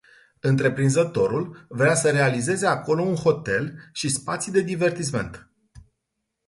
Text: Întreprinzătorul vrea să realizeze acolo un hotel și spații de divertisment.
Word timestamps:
Întreprinzătorul 0.39 1.65
vrea 1.69 1.95
să 1.95 2.11
realizeze 2.11 2.65
acolo 2.67 3.01
un 3.01 3.15
hotel 3.15 3.89
și 3.91 4.09
spații 4.09 4.51
de 4.51 4.61
divertisment. 4.61 5.49